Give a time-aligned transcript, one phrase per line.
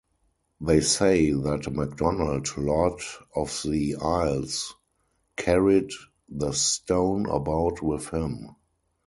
[0.59, 3.01] They say that Macdonald, Lord
[3.35, 4.73] of the Isles,
[5.37, 5.91] carried
[6.27, 8.55] this stone about with him.